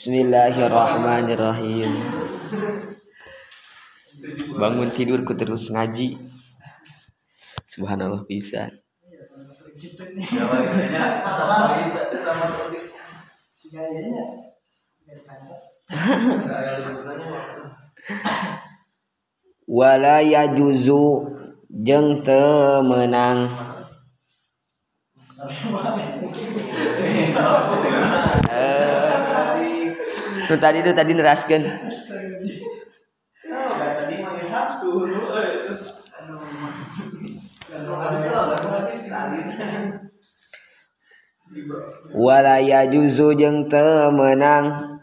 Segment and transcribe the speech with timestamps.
[0.00, 1.92] Bismillahirrahmanirrahim.
[4.56, 6.16] Bangun tidurku terus ngaji.
[7.68, 8.72] Subhanallah bisa
[19.68, 21.28] Wala yajuzu
[21.68, 23.52] jeung temenang
[30.50, 31.62] nu tadi nu tadi neraskeun
[42.14, 44.98] wala yajuzu jeung temenang.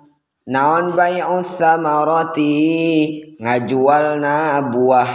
[0.48, 2.56] Naon bai'u samarati?
[3.36, 5.12] Ngajualna buah.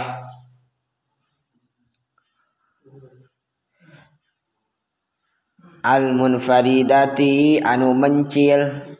[5.81, 8.92] Al munfaridati anu mencil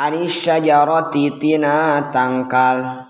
[0.00, 3.04] Anisyajarotitina tangkal.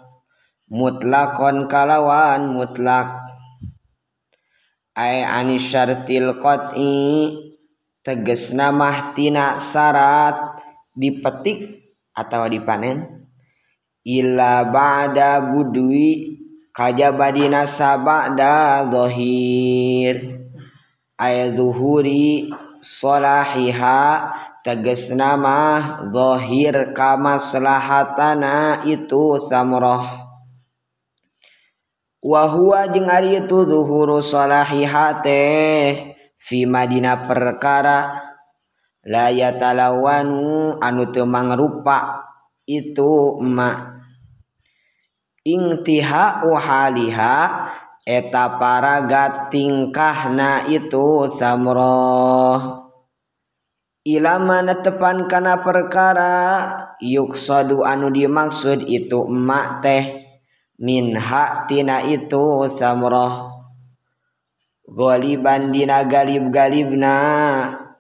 [0.75, 3.31] Mutlakon kalawan mutlak.
[4.99, 7.31] Ay anisyartil qat'i
[8.03, 10.35] tegesna mahtina syarat
[10.99, 11.79] dipetik
[12.11, 13.07] atau dipanen.
[14.03, 16.43] Illa ba'da budwi
[16.75, 20.43] kajabadina sabada zahir.
[21.15, 22.51] Ay zuhuri
[22.83, 25.81] solahiha teges nama
[26.13, 30.05] zahir kamaslahatana itu samroh.
[32.21, 35.45] Wa huwa jeung ari itu zuhuru salahihate
[36.37, 38.29] fi madina perkara.
[39.01, 42.29] La yatalawanu anu teu mangrupa
[42.69, 43.97] itu ma.
[45.41, 47.37] Intiha uhaliha
[48.05, 52.80] eta paraga tingkahna itu samroh.
[54.01, 56.33] Ilama netepan kana perkara
[57.05, 60.05] yuksadu anu dimaksud itu emak teh
[60.81, 63.53] minha tina itu samroh.
[64.89, 67.13] Goliban dina galib galibna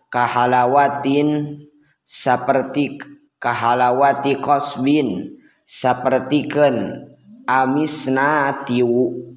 [0.08, 1.60] kahalawatin
[2.00, 2.96] seperti
[3.36, 5.36] kahalawati kosbin
[5.68, 6.96] sepertikan
[7.44, 9.36] amisna tiwu.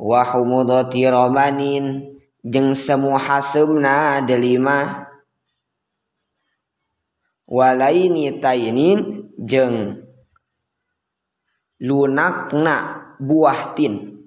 [0.00, 2.17] Wahumudoti romanin.
[2.48, 5.04] Jeung semu hasemna delima.
[7.48, 10.04] Walaini tainin jeung
[11.80, 12.76] lunakna
[13.22, 14.18] buah tin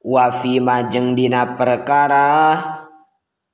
[0.00, 2.56] wa fima jeung dina perkara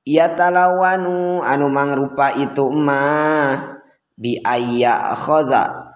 [0.05, 3.79] ia talawanu anu mangrupa itu mah
[4.15, 5.86] bi ayya khodha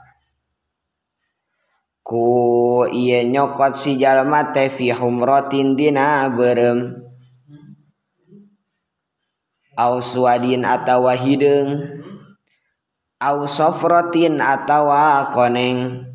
[2.02, 7.02] ku ieu nyokot si jalma teh fi humratin dina beureum
[9.78, 12.02] au suadin atawa hideung
[13.22, 16.10] au safratin atawa koneng.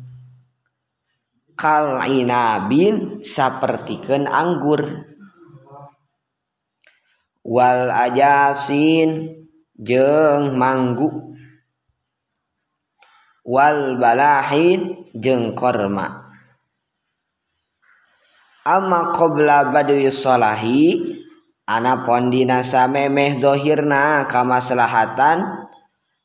[1.57, 5.09] Kal inabin sapertikeun anggur.
[7.41, 9.33] Wal ajasin
[9.73, 11.33] jeung manggu
[13.47, 16.27] wal balahin jeung korma.
[18.67, 20.99] Ama qabla badwi sholahi
[21.63, 25.71] ana pondina samemeh dohirna kamaslahatan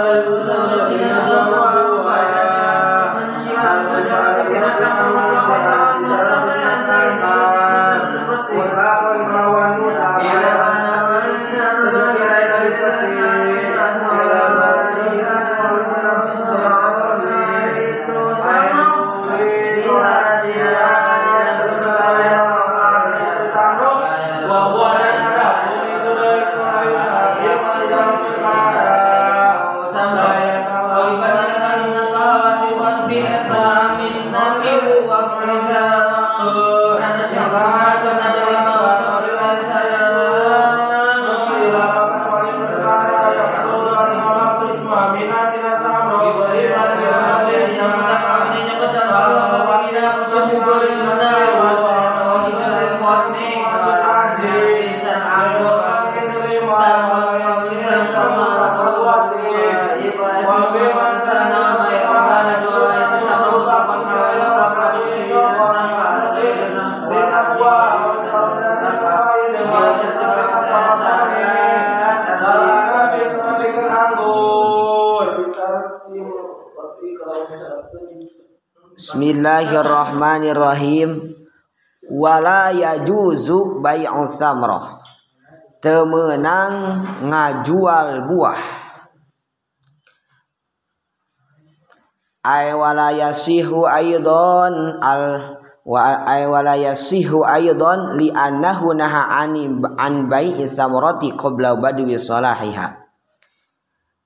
[80.51, 81.31] Bismillahirrahmanirrahim.
[82.11, 84.99] Wala yajuzu bai'u thamrah.
[85.79, 88.59] Temenang ngajual buah.
[92.43, 95.55] Ay wala yasihu aidon al
[95.87, 102.99] wa ay wala yasihu aidon li annahu naha ani an bai'i thamrati qabla badwi salahiha.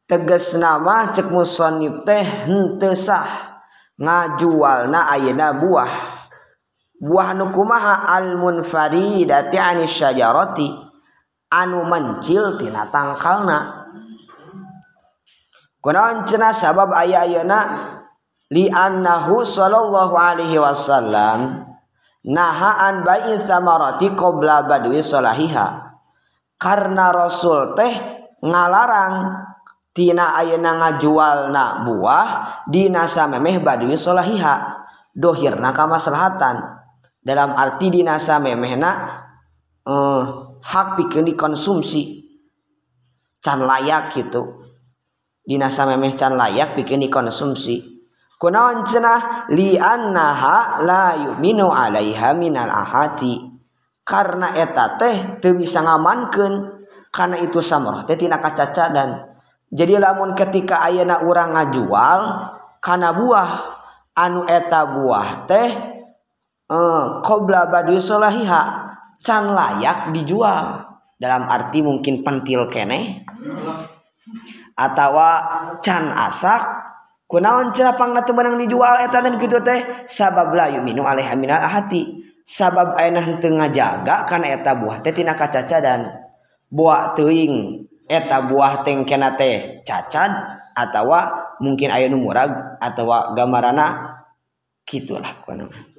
[0.10, 3.62] Teges nama cek musannif teh henteu sah.
[4.01, 6.15] Ngajualna ayeuna buah
[7.00, 10.70] buah nukumaha al munfaridati anis syajarati.
[11.56, 13.88] Anu mencil tina tangkalna.
[15.80, 17.60] Kunaon cenah sabab aya ayeuna?
[18.50, 21.66] Li annahu sallallahu alaihi wasallam
[22.26, 25.96] naha an bai'i thamarati qabla badwi salahiha.
[26.58, 27.94] Karena rasul teh
[28.42, 29.46] ngalarang
[29.94, 32.28] tina ayeuna ngajualna buah
[32.68, 34.84] dina samemeh badwi salahiha.
[35.16, 36.75] Dohirna kamaslahatan
[37.25, 38.92] dalam arti dinasa memehna
[39.81, 40.24] eh,
[40.62, 42.22] hak bikin dikonsumsi.
[43.42, 44.62] Can layak gitu.
[45.45, 47.98] Dinasa memeh can layak bikin dikonsumsi.
[48.38, 49.50] Kunaon cenah?
[49.50, 53.42] Li'annaha la yu'minu 'alaiha minal ahati.
[54.06, 56.54] Karena eta teh teu bisa ngamankeun
[57.10, 59.33] karena itu samrah teh tina kacaca dan
[59.74, 62.22] jadi lamun ketika ayeuna urang ngajual
[62.86, 63.50] kana buah
[64.13, 65.95] anu eta buah teh
[66.70, 68.62] uh, qobla badui solahiha
[69.22, 70.86] can layak dijual.
[71.16, 73.24] Dalam arti mungkin pentil kene
[74.76, 75.16] atau
[75.80, 76.62] can asak
[77.32, 79.80] kunaon celapang teu menang dijual eta dan gitu teh?
[80.04, 82.20] Sabab layu minum alaiha minal ahati.
[82.46, 86.12] Sabab ayeuna henteu ngajaga kana eta buah teh tina kacacadan.
[86.68, 90.30] Buah teuing eta buah tengkena teh cacad
[90.76, 91.16] atau
[91.64, 92.52] mungkin aya nu murag
[92.84, 94.20] atau gambarana
[94.84, 95.95] gitulah kunaon.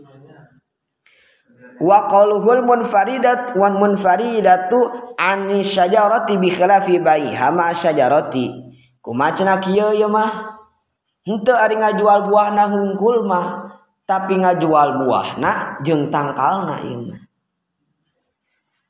[1.80, 8.66] wa waqaluhul munfaridat wan munfaridatu ani syajarati bi khilafi baiha ma syajarati.
[9.00, 10.56] Kumacna kieu ye mah?
[11.26, 13.74] Henteu ari ngajual buahna hungkul mah
[14.06, 17.20] tapi ngajual buahna jeung tangkalna ieu mah.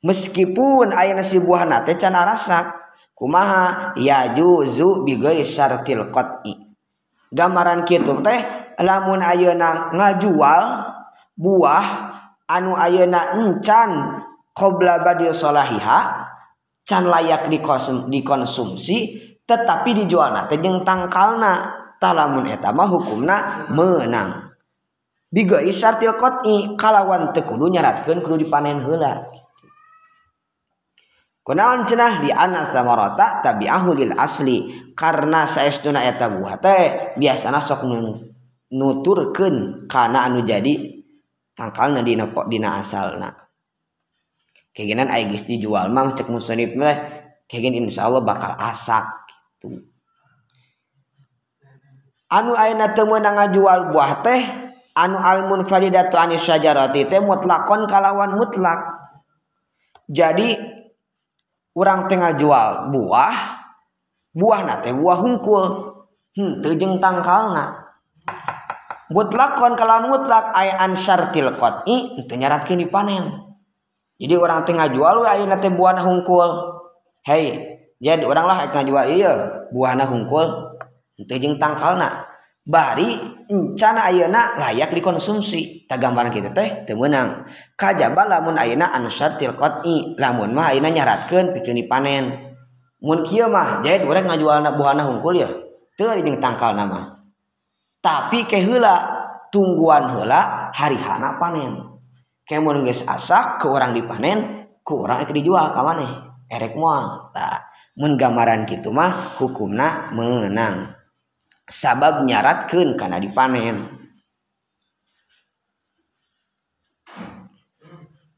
[0.06, 2.70] Meskipun ayeuna si buahna teh can arasak
[3.16, 3.96] kumaha?
[3.98, 6.54] Ya juzu bi ghairi syartil qat'i.
[7.34, 8.38] Gambaran kitu teh
[8.80, 10.64] lamun ayeuna ngajual
[11.36, 12.15] buah
[12.46, 14.22] anu ayeuna encan
[14.54, 15.98] qobla badil salahiha
[16.87, 18.98] can layak dikonsum, dikonsumsi
[19.43, 21.84] tetapi dijual teh jeung tangkalna.
[21.96, 24.52] Talamun eta mah hukumna meunang
[25.32, 29.25] bigoi syartil qat'i kalawan teu kudu nyaratkeun kudu dipanen heula.
[31.41, 37.88] Kunaon cenah di anak samarata tabi'ahu lil asli karena saestuna eta buah teh biasana sok
[38.76, 40.95] nuturkeun kana anu jadi
[41.56, 43.32] tangkal na dina po dina asal na
[44.77, 47.17] keginan ay dijual mah cek musonib mah
[47.48, 49.08] kegen insya Allah bakal asak
[49.56, 49.89] gitu.
[52.27, 54.41] Anu ayeuna teu meunang ngajual buah teh
[54.98, 58.98] anu almun validatu anis syajarati teh mutlakon kalawan mutlak.
[60.10, 60.58] Jadi
[61.79, 63.34] orang tengah jual buah
[64.34, 65.65] buah nate buah hungkul.
[66.36, 67.85] Hmm, teu tangkal na
[69.10, 73.25] mutlakon kalau mutlak ay ansartil qat'i teu nyaratkeun dipanen.
[74.17, 76.48] Jadi orang tengah ngajual we ayeuna teh buahna hungkul.
[77.27, 79.32] Hei, jadi orang lah ngajual iya
[79.70, 80.77] buahna hungkul
[81.29, 82.25] teu jeung tangkalna.
[82.67, 83.15] Bari
[83.46, 85.86] encana ayeuna layak dikonsumsi.
[85.86, 87.46] Tagambaran kita teh teu meunang.
[87.77, 92.25] Kajaba lamun ayeuna ansartil qat'i, lamun mah ayeuna nyaratkeun pikeun dipanen.
[93.05, 95.46] Mun kieu mah jadi orang ngajualna buahna hungkul ya
[95.94, 97.16] teu jeung tangkal nama.
[98.06, 99.03] tapi kehela
[99.51, 101.98] tungguan hela harihana panen.
[102.46, 106.06] Kemun geus asak ke orang dipanen ku orang itu dijual ka maneh.
[106.46, 107.67] Erek moal tah
[107.98, 110.94] mun gambaran kitu mah hukumna menang.
[111.67, 113.82] Sabab nyaratkeun kana dipanen.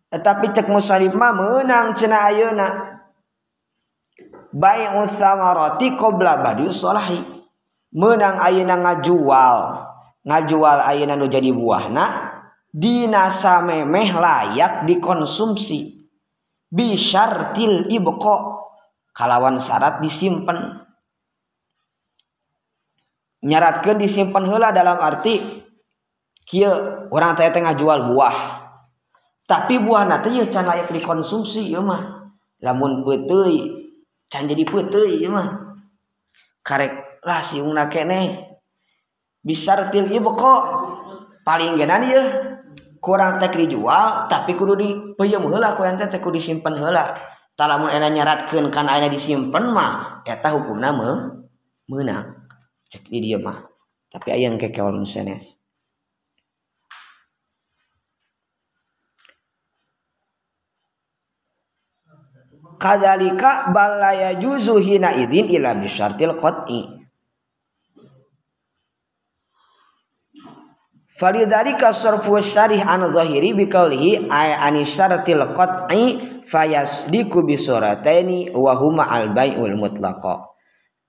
[0.09, 2.69] Tetapi cek musonib mah menang cenah ayeuna.
[4.49, 7.38] Bai'u thamarati qabla badu solahi
[7.99, 9.57] menang ayeuna ngajual.
[10.23, 12.07] Ngajual ayeuna nu jadi buahna
[12.71, 15.99] dina samemeh layak dikonsumsi.
[16.69, 18.37] Bisyartil ibqa
[19.17, 20.85] kalawan syarat disimpan
[23.41, 25.65] nyaratkan disimpan hela dalam arti
[26.45, 26.69] kia
[27.09, 28.69] orang teh tengah jual buah.
[29.49, 32.29] Tapi buah nanti ya can layak dikonsumsi ya mah.
[32.61, 33.81] Lamun peuteuy
[34.29, 35.81] can jadi peuteuy ya mah.
[36.61, 38.47] Karek lah siungna kene
[39.43, 40.55] bisartil ibqa
[41.47, 42.23] paling genan ya
[42.99, 47.07] kurang tek dijual tapi kudu di peyem heula ku ente teh kudu disimpen heula.
[47.59, 51.11] Talamun enak nyaratkeun kan aya disimpen mah eta hukumna me
[51.91, 52.47] meunang.
[52.87, 53.67] Cek di dieu mah.
[54.07, 55.59] Tapi aya yang kekeol senes.
[62.79, 66.98] Kadalika balaya juzu hina idin ila bisyartil qat'i
[71.19, 79.03] Falidhalika sarfu syarih an zahiri biqaulihi ay an syaratil qat'i fayasdiqu bi surataini wa huma
[79.11, 80.47] al bai'ul mutlaqa.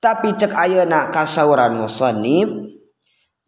[0.01, 2.49] Tapi cek ayeuna kasauran musannif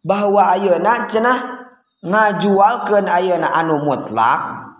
[0.06, 1.66] bahwa ayeuna cenah
[2.06, 4.70] ngajualkeun ayeuna anu mutlak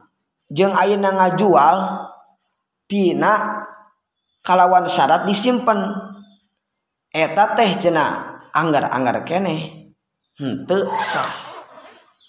[0.55, 1.77] jeung ayeuna ngajual
[2.87, 3.59] tina
[4.47, 5.83] kalawan syarat disimpen.
[7.11, 9.91] Eta teh cenah anggar-anggar keneh.
[10.39, 11.52] Henteu sah.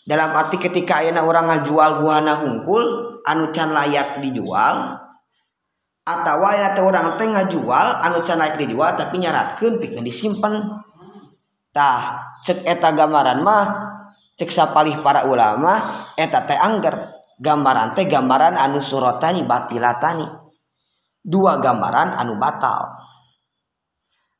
[0.03, 2.83] dalam arti ketika ayana orang ngajual buahna hungkul
[3.23, 4.99] anu can layak dijual
[6.03, 6.43] atau
[6.75, 10.83] teh orang teh ngajual anu can layak dijual tapi nyaratkan pikeun disimpan.
[11.71, 13.65] Tah cek eta gambaran mah
[14.35, 15.79] cek sapalih para ulama
[16.19, 17.15] eta teh angger.
[17.39, 20.27] Gambaran teh gambaran anu surotani batilatani.
[21.23, 22.99] Dua gambaran anu batal.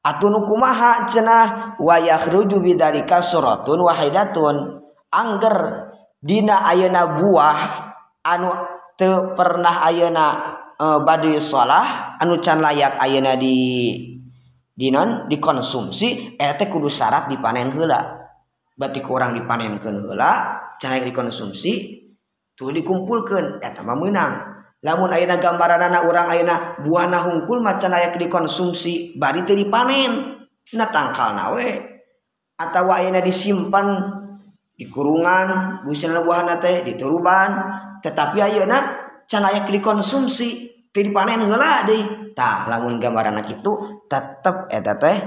[0.03, 4.82] Atau nukumaha cenah wayah ruju bidalika suratun wahidatun.
[5.13, 5.58] Angger
[6.24, 7.60] Dina ayeuna buah
[8.24, 8.48] anu
[8.96, 10.25] te pernah ayeuna
[10.79, 13.60] e, Badui shalah anu can layak ayeuna di
[14.72, 18.24] dinon dikonsumsi eh, ete kudu syarat dipanen hela
[18.74, 20.32] berarti kurang dipanenkan hela
[20.79, 21.74] can dikonsumsi
[22.55, 24.34] tuh dikumpulkan eta eh, mah menang
[24.79, 30.39] lamun ayeuna gambaran anak orang ayeuna buah hungkul macan layak dikonsumsi bari teu dipanen
[30.72, 31.67] na tangkal nawe
[32.63, 34.23] atau ayeuna disimpan
[34.77, 37.50] dikurungan buahna teh dituruban.
[38.03, 38.80] Tetapi ayeuna
[39.30, 42.34] can aya dikonsumsi teu dipanen heula deui.
[42.34, 45.18] Tah lamun gambaran kitu tetep eta teh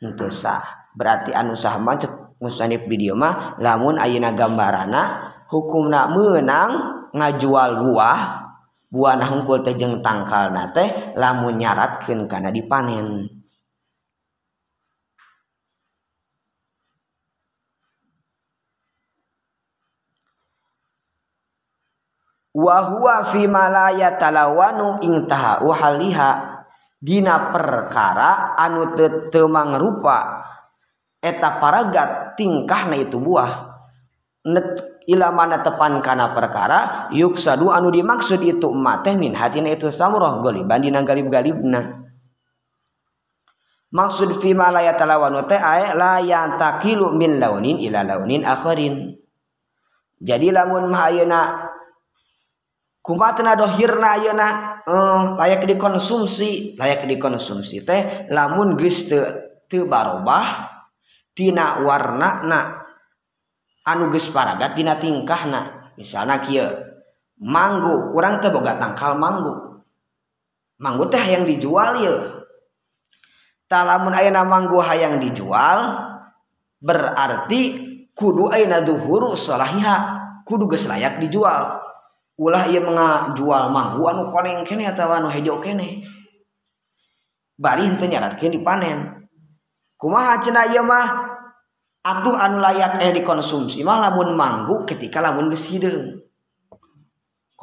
[0.00, 0.90] henteu sah.
[0.94, 1.98] Berarti anu sah mah
[2.38, 5.02] musanif di dieu mah lamun ayeuna gambarana
[5.48, 6.70] hukumna meunang
[7.14, 8.20] ngajual buah
[8.94, 13.26] buah nah hungkul teh jeung tangkalna teh lamun nyaratkeun kana dipanen.
[22.54, 26.62] Wahwa fi malaya talawanu intaha uhaliha
[27.02, 30.46] dina perkara anu tetemang rupa
[31.18, 33.74] eta paragat tingkah na itu buah.
[34.44, 39.68] Net ila mana tepan kana perkara yuk sadu anu dimaksud itu emak teh min hatina
[39.72, 42.04] itu samurah goliban dina galib galibna
[43.94, 49.16] maksud fi malaya talawanu teh ae la yantakilu min launin ila launin akharin.
[50.24, 51.12] Jadi lamun mah
[53.04, 54.48] kumatnahohirna Ayeuna
[54.88, 59.12] eh, layak dikonsumsi layak dikonsumsi teh lamun geus
[59.68, 60.72] teu barobah
[61.36, 62.60] tina warna na
[63.84, 66.64] anuges paragat tina tingkahna misalna kieu
[67.44, 69.84] manggu urang teu boga tangkal manggu.
[70.80, 71.94] Manggu teh yang dijual
[73.68, 76.02] tak lamun Ayeuna manggu hayang dijual
[76.80, 77.60] berarti
[78.12, 79.94] kudu ayeuna duhuru salahiha
[80.48, 81.83] kudu geus layak dijual.
[82.34, 86.02] ulah ia mengajual manggu anu koneng kene atau anu hejo kene.
[87.54, 88.98] Bari henteu nyaratkeun dipanen
[89.94, 91.06] kumaha cenah ieu mah?
[92.04, 96.20] Atuh anu layak eh dikonsumsi mah lamun manggu ketika lamun geus hideung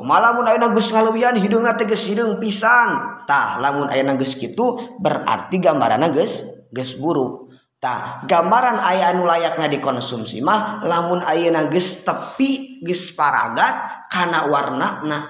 [0.02, 3.22] kumaha lamun ayeuna geus ngaleuwihan hideungna teh geus hideung pisan.
[3.30, 6.42] Tah lamun ayeuna geus kitu berarti gambaranna geus
[6.74, 7.54] geus buruk.
[7.78, 15.00] Tah gambaran aya anu layakna dikonsumsi mah lamun ayeuna geus tepi geus paragat karena warna
[15.08, 15.24] nah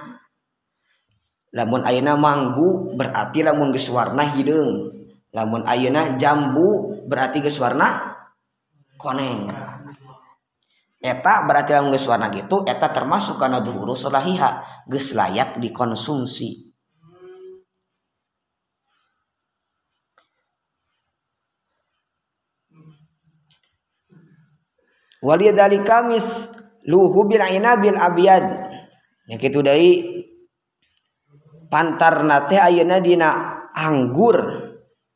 [1.54, 4.90] lamun ayana manggu berarti lamun geus warna hidung.
[5.32, 8.18] Lamun ayana jambu berarti geus warna
[8.98, 9.46] koneng.
[10.98, 16.74] Eta berarti lamun geus warna gitu eta termasuk kana dhuhuru sulahiha geus layak dikonsumsi.
[25.22, 26.50] Walidalika mis
[26.82, 28.71] luhu bil aina abiyad
[29.30, 29.90] yang itu dari
[31.70, 33.30] pantar nate ayana dina
[33.70, 34.36] anggur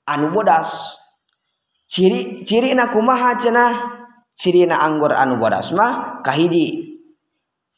[0.06, 0.94] anu bodas.
[1.86, 3.72] Ciri ciri na kumaha cenah?
[4.34, 6.98] Ciri na anggur anu bodas mah kahidi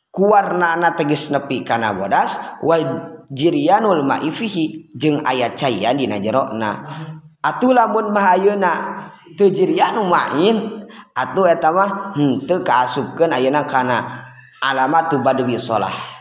[0.08, 2.76] kuwarna na teges nepi kana bodas wa
[3.28, 6.82] jirianul ma'ifihi jeung aya cahaya dina jerona
[7.44, 8.72] atuh lamun mah ayeuna
[9.36, 10.82] teu jirian main
[11.12, 14.28] atuh eta mah henteu kaasupkeun ayeuna kana.
[14.58, 16.17] Alamat badwi shalah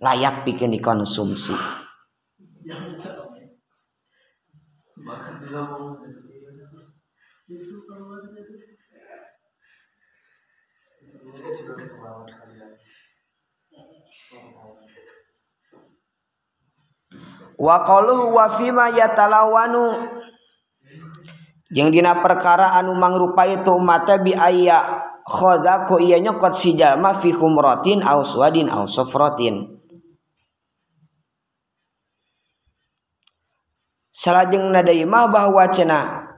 [0.00, 1.52] layak pikeun dikonsumsi.
[17.60, 20.00] Wa qaluhu wa fima yatalawanu.
[21.70, 24.80] Jeung dina perkara anu mangrupai tu umat bi ayya
[25.22, 29.79] khoda ko ieu nyokot si jalma fi khumratin aw suwadin aw safratin
[34.20, 36.28] salahjeng nadaimah bahwa cena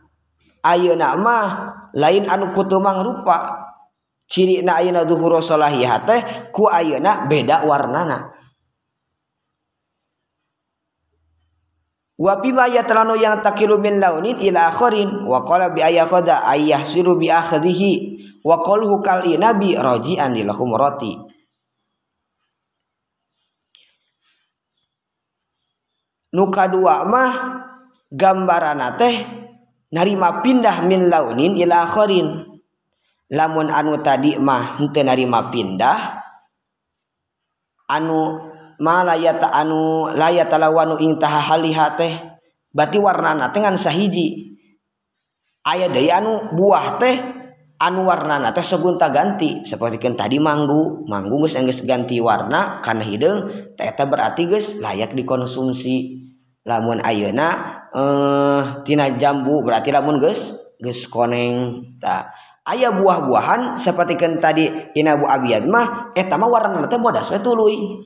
[0.62, 1.47] ayeuna mah
[1.99, 3.67] lain anu kutumang rupa
[4.31, 6.21] ciri na ayeuna zuhur salahiyah teh
[6.55, 8.31] ku ayeuna beda warnana.
[12.23, 17.35] Wa bima yatlanu yang takilu min launin ila akhirin wa qala bi ayakhadha ayyahsiru bi
[17.35, 17.93] akhdhihi
[18.47, 21.19] wa qaluhu kal inabi raji'an lil humrati
[26.31, 27.33] nu kadua mah
[28.12, 29.14] gambaran teh
[29.88, 32.45] narima pindah min launin ilakhirin
[33.33, 36.21] lamun anu tadi mah henteu narima pindah
[37.88, 42.12] anu malayata anu layata lawanu ing tahaliha teh
[42.73, 44.56] berarti warnana teh ngan sahiji.
[45.63, 47.15] Aya deui anu buah teh
[47.78, 49.63] anu warnana teh segunta ganti.
[49.63, 53.47] Seperti kan tadi manggu manggu geus geus ganti warna kana hideung
[53.78, 56.19] teh eta berarti geus layak dikonsumsi.
[56.63, 57.49] lamun ayeuna
[57.91, 62.31] eh tina jambu berarti lamun geus geus koneng tak
[62.63, 67.99] aya buah-buahan sapertikeun tadi inabu Abiyad mah eta mah warna teh bodas we tuluy.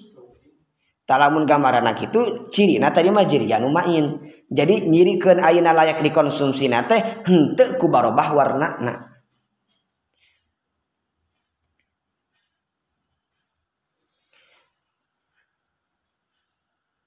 [1.07, 4.19] Talamun gambaran itu ciri nah tadi mah ciri anu main.
[4.51, 8.99] Jadi nyirikeun ayeuna layak dikonsumsi nate hente kubarobah warna nah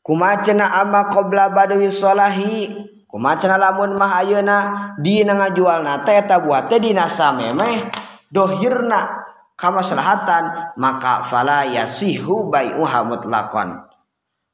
[0.05, 2.87] kumacena ama qabla badawi salahi.
[3.09, 4.57] Kumacena lamun mah ayeuna
[5.01, 7.89] dina ngajual na teh eta buat teh dina samemeh
[8.29, 9.25] dohirna
[9.57, 13.81] kamaslahatan maka fala yasihu bai'uha mutlaqan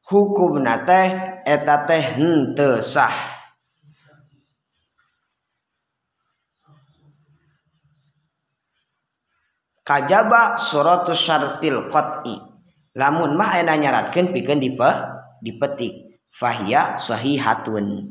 [0.08, 1.08] hukum teh
[1.44, 3.12] eta teh henteu sah.
[9.84, 12.40] Kajaba suratus syartil qat'i.
[12.96, 15.15] Lamun mah ena nyaratkeun pikeun dipe
[15.46, 16.18] dipetik.
[16.34, 18.10] Fahiya sahihatun.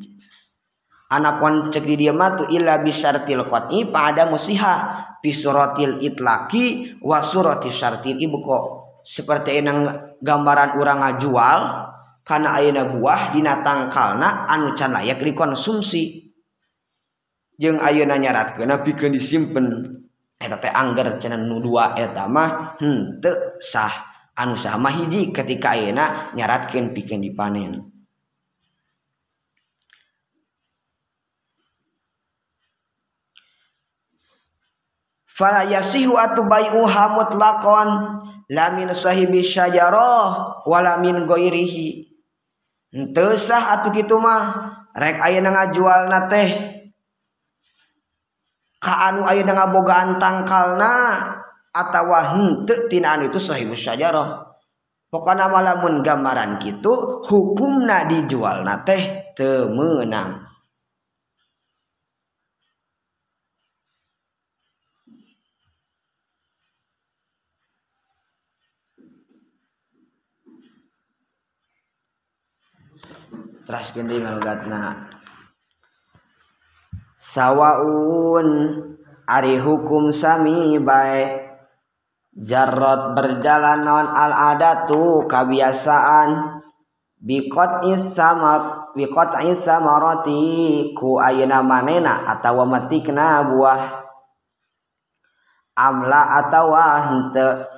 [1.12, 5.02] Anapun cek di dia mah tu illa bisyartil qat'i pada musiha.
[5.20, 8.58] Pisuratil itlaki wa surati syartil ibqa.
[9.04, 9.84] Seperti yang
[10.20, 11.58] gambaran orang ngajual
[12.24, 16.32] karena ayana buah dina tangkalna anu can layak dikonsumsi.
[17.56, 19.66] Jeung ayeuna nyaratkeun pikeun disimpen.
[20.36, 24.13] Eta teh angger cenah nu dua eta mah hmm, henteu sah.
[24.34, 27.94] anu sama hiji ketika ayeuna nyaratkeun pikeun dipanen
[35.34, 37.88] fala yasihu atu bai'uha mutlaqan
[38.48, 42.14] lamin sahibi syajarah wala min goirihi.
[42.94, 46.50] Henteu sah atuh kitu mah rek ayeuna ngajualna teh.
[48.78, 50.92] Ka anu ayeuna ngabogaan tangkalna
[51.74, 54.46] atawa henteu tina anu itu sahibi syajarah
[55.10, 60.46] pokokna malamun gambaran kitu hukumna dijual na teh teu meunang.
[73.64, 75.08] Teras gending ngalogatna
[77.16, 78.48] sawaun
[79.24, 81.53] ari hukum sami bae
[82.34, 86.58] Jarrod berjalan non al adatu kebiasaan
[87.22, 94.02] bikot isamar bikot isamaroti ku ayana manena atau metikna buah.
[95.78, 97.70] Amla atau hente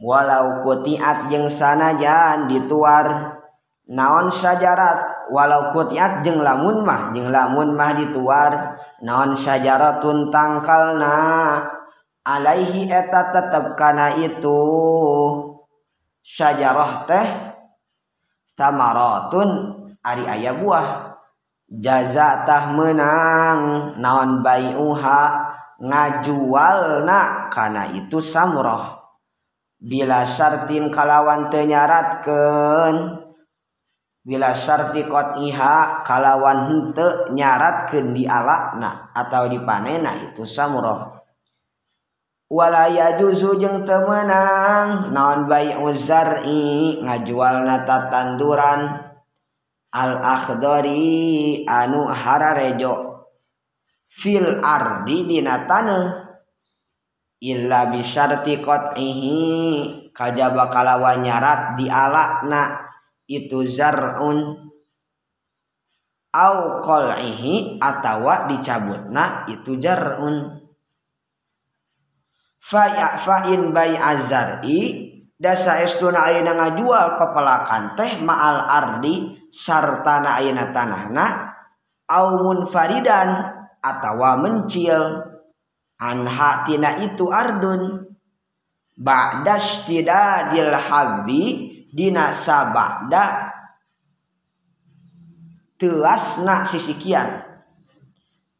[0.00, 3.36] walau kutiat jeng sanajan dituar.
[3.92, 8.80] Naon syajarat walau kutiat jeng lamun mah jeng lamun mah dituar.
[9.04, 11.79] Naon syajaratun tangkalna?
[12.30, 14.62] Alaihi eta tetep kana itu
[16.22, 17.26] syajarah teh
[18.54, 19.50] samaratun
[19.98, 20.88] ari ayah buah.
[21.70, 23.60] Jazatah menang
[24.02, 25.22] naon bayuha
[25.78, 28.98] ngajualna kana itu samroh
[29.78, 33.22] bila syartin kalawan tenyaratkan
[34.26, 41.19] bila syarti qat'iha kalawan henteu nyaratkeun di alakna atau dipanena itu samroh
[42.50, 45.14] wala juzu jeung temenang.
[45.14, 49.06] Naon bay uzari ngajualna tatanduran.
[49.94, 53.26] Al akhdari anu hararejo.
[54.10, 56.26] Fil ardi dina taneuh.
[57.40, 59.40] Illa bisyarti qat'ihi.
[60.10, 62.90] Kajaba kalawan nyarat dialakna.
[63.30, 64.66] Itu zar'un.
[66.30, 70.59] Au qal'ihi atawa dicabutna itu jar'un
[72.60, 75.08] fain bay azari.
[75.40, 81.26] Dasa estuna ayeuna ngajual pepelakan teh ma'al ardi sartana ayeuna tanahna.
[82.12, 83.48] Au munfaridan
[83.80, 85.24] atawa mencil.
[85.96, 88.04] Anha tina itu ardun.
[89.00, 91.42] Ba'das tidadil habbi
[91.88, 93.56] dina sabada.
[95.80, 97.49] Telasna sisikian.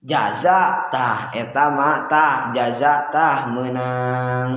[0.00, 4.50] jaza tah eta jazatah jaza tah menang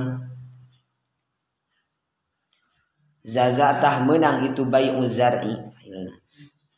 [3.24, 5.56] zazatah menang itu bayi uzari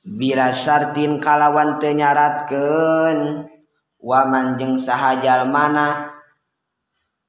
[0.07, 3.51] bila syartin kalawan tenyaratkan
[3.99, 6.15] waman jeng sahajal mana?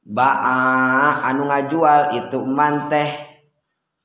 [0.08, 3.10] Baa anu ngajual itu manteh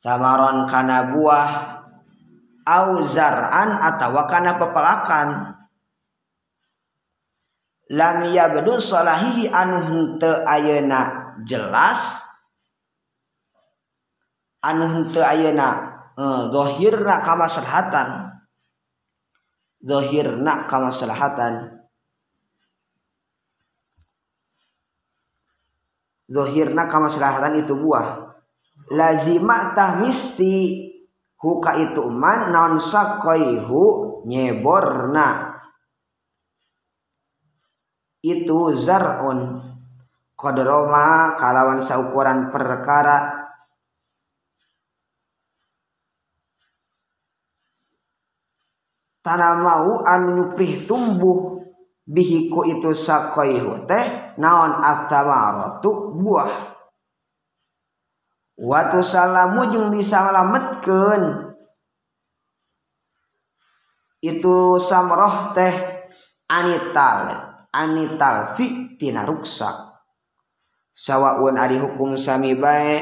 [0.01, 1.49] samaron kana buah
[2.65, 5.29] auzar'an atau kana pepelakan.
[7.93, 11.01] Lam yabdu salahihi anu henteu ayeuna
[11.45, 12.25] jelas.
[14.65, 15.69] Anu henteu ayeuna
[16.17, 18.33] uh, zahirna kamaslahatan.
[19.85, 21.85] Zahirna kamaslahatan.
[26.33, 28.33] Zahirna kamaslahatan itu buah.
[28.89, 30.89] Lazima tah misti
[31.37, 35.52] huka itu man non sakoihu nyeborna
[38.23, 39.59] itu zarun.
[40.39, 43.43] Kodroma kalawan saukuran perkara.
[49.23, 50.55] Tanah mau anu
[50.87, 51.63] tumbuh.
[52.03, 56.75] Bihiku itu sakoihu teh naon asamaratu buah.
[58.59, 61.55] Watu salamu jeung disalametkeun.
[64.19, 65.75] Itu samroh teh
[66.51, 69.97] anital anitalfitina ruksa.
[70.93, 73.01] Sawwaun ari hukum sami bae.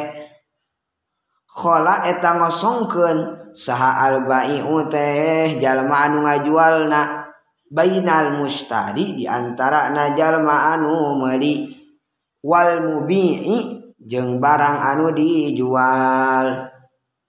[1.50, 7.26] Khola eta ngosongkeun saha albai'u teh jalma anu ngajualna.
[7.70, 11.66] Bainal mustari di antara na jalma anu meuli.
[12.42, 16.70] Wal mubi'i jeung barang anu dijual.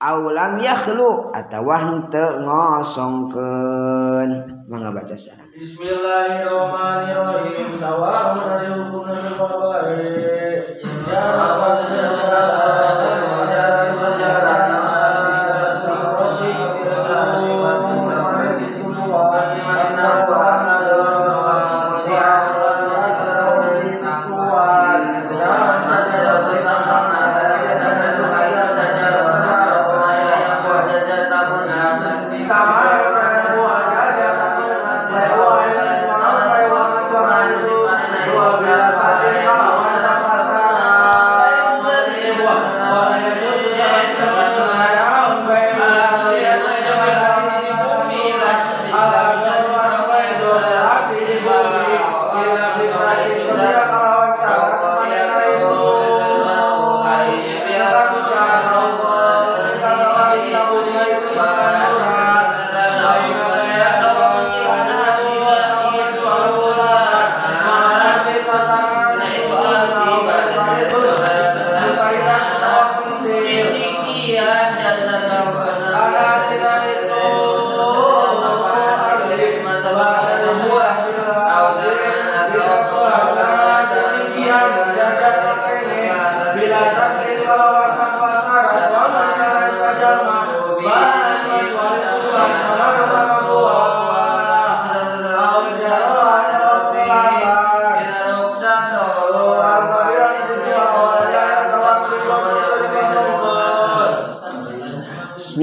[0.01, 4.29] Aulam yakhlu atawa henteu ngosongkeun.
[4.69, 6.80] Mangga baca sana bismillahirrahmanirrahim.
[7.81, 8.40] Zawar,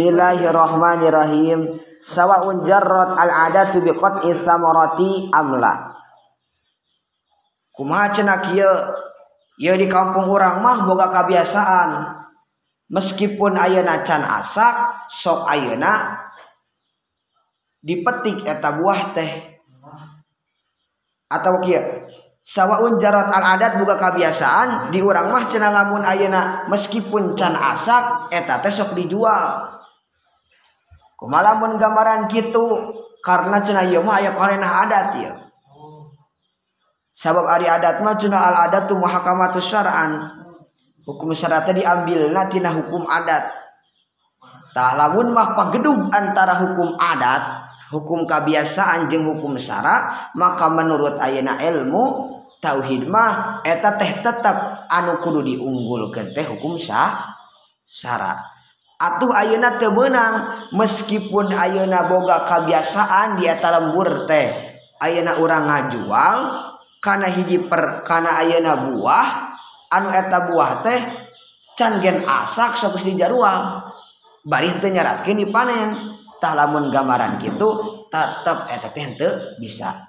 [0.09, 1.69] Bismillahirrahmanirrahim.
[2.01, 5.93] Sawaun jarrat al-adatu biqat'i thamarati amla.
[7.77, 8.73] Kumaha cenah kieu?
[9.61, 12.25] Ieu di kampung urang mah boga kebiasaan.
[12.89, 16.25] Meskipun ayeuna can asak, sok ayeuna
[17.85, 19.61] dipetik eta buah teh.
[21.29, 22.09] Atau kieu?
[22.41, 28.33] Sawaun jarot al adat buka kebiasaan di urang mah cenah lamun ayeuna meskipun can asak
[28.33, 29.78] eta teh sok dijual.
[31.19, 35.35] kumalamun gambaran gitu karena cina ieu mah aya karena adat ieu.
[37.11, 40.39] Sabab ari adat mah cina al adat tu muhakamatus syar'an.
[41.03, 43.51] Hukum syara teh diambilna tina hukum adat.
[44.71, 51.57] Tah lamun mah pagedug antara hukum adat hukum kebiasaan jeung hukum syara maka menurut ayeuna
[51.57, 52.29] ilmu
[52.61, 57.33] tauhid mah eta teh tetap anu kudu diunggulkeun teh hukum sah
[57.83, 58.58] syara'
[58.99, 64.51] atuh ayeuna teu meunang meskipun ayeuna boga kebiasaan di atalembur teh
[64.99, 66.39] ayeuna urang ngajual
[66.99, 69.55] kana hiji per kana ayeuna buah
[69.95, 71.01] anu eta buah teh
[71.79, 73.87] can gen asak sok dijarual.
[74.43, 77.69] Bari teu nyaratkeun dipanen tah lamun gambaran kitu
[78.11, 79.33] tetep eta teh
[79.63, 80.08] bisa.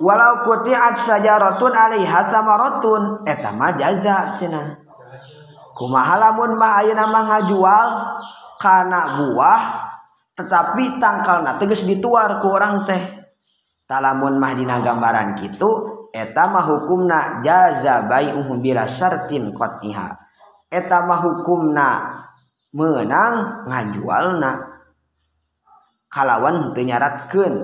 [0.00, 4.80] walau putiat sajaratun alaiha samaratun eta mah jaza cenah.
[5.76, 7.88] Kumaha lamun mah ayeuna mah ngajual
[8.60, 9.62] kana buah
[10.36, 13.00] tetapi tangkalna tegas dituar ku orang teh.
[13.84, 15.68] Talamun mah dina gambaran kitu
[16.10, 20.16] eta mah hukumna jaza bai'uhum bila syartin qatiha.
[20.72, 21.88] Eta mah hukumna
[22.72, 24.52] menang ngajualna.
[26.10, 27.54] Kalawan teu nyaratkeun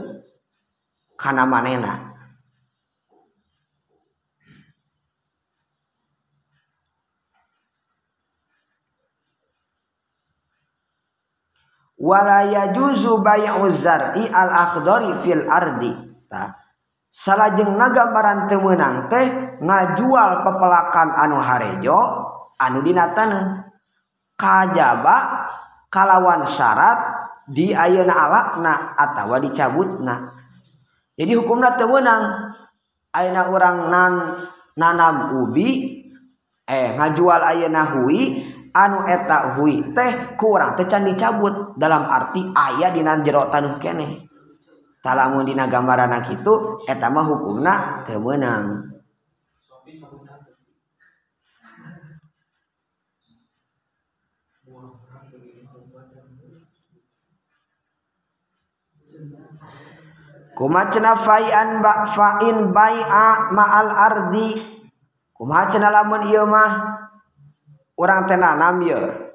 [1.18, 2.05] kana manena
[12.06, 15.90] walaya juzu bayuzari al-akhdari fil ardi.
[16.30, 16.54] Ta.
[17.10, 21.98] Salajeng ngagambaran temenang teh ngajual pepelakan anu harejo
[22.60, 23.66] anu dina taneuh
[24.36, 25.48] kajaba
[25.88, 26.98] kalawan syarat
[27.48, 30.36] di ayeuna alakna atawa dicabutna.
[31.16, 32.54] Jadi hukumna teu meunang.
[33.16, 34.12] Ayeuna urang nan
[34.76, 36.04] nanam ubi
[36.68, 38.44] eh ngajual ayeuna hui
[38.76, 41.72] anu eta hui teh kurang tecan dicabut.
[41.80, 44.26] Dalam arti ayah di jero tanuh kene
[45.06, 48.90] talamun dina gambaran gitu eta mah hukumna teu meunang.
[60.56, 64.56] Kumacna fai'an ba fa'in bai'a ma'al ardi?
[65.36, 67.05] Kumacna lamun ieu mah
[67.96, 69.26] orang tenanam ya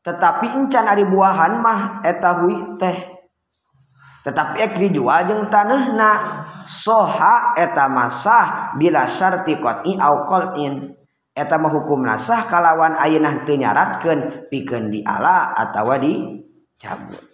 [0.00, 3.20] tetapi encan ari buahan mah etahui teh.
[4.20, 6.10] Tetapi ek dijual jeung tanah na
[6.64, 10.92] soha eta masah bila syarti qat'i au qal'in
[11.32, 17.29] eta mah hukum nasah kalawan ayeuna teu nyaratkeun pikeun di ala atawa dicabut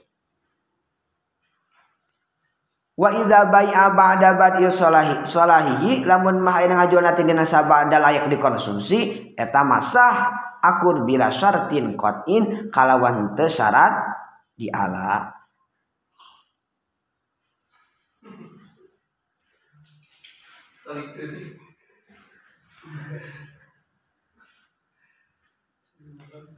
[2.96, 9.32] wa idza bai'a ba'da bad'i salahi salahihi lamun mah ngajual teh dina sabada layak dikonsumsi
[9.36, 10.32] eta masah
[10.64, 14.16] akur bila syartin qat'in kalawan teu syarat
[14.56, 15.36] di ala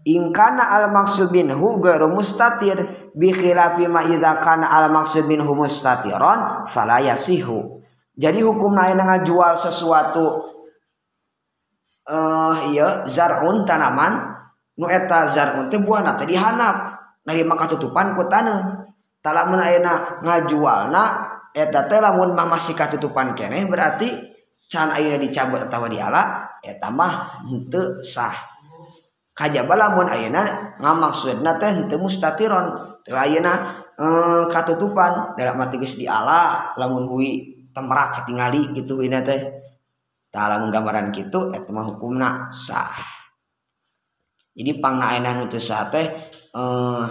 [0.08, 2.80] Ingkana al maksud minhu gairu mustatir
[3.18, 7.82] bikhilafi ma idza kana al maqsud minhu mustatiron fala yasihu.
[8.14, 10.54] Jadi hukum lain ngajual sesuatu
[12.08, 14.32] eh iya zarun tanaman
[14.80, 18.88] nu eta zarun teh buahna teh dihanap dari maka tutupan ku taneuh
[19.20, 21.04] talamun ayeuna ngajualna
[21.52, 24.08] eta teh lamun mah masih katutupan keneh berarti
[24.72, 28.57] can ayeuna dicabut atawa diala eta mah henteu sah.
[29.46, 32.74] lamun Ayeuna ngamaksudna teh henteu mustatiron.
[33.06, 35.38] Teu ayeuna eh, katutupan.
[35.38, 37.30] Dalam mati geus diala lamun hui
[37.70, 39.40] temrak tingali gitu ini teh.
[40.28, 42.90] Tah lamun gambaran kitu eta mah hukumna sah.
[44.58, 47.04] Jadi pangna ayeuna nu teu sah teh eh,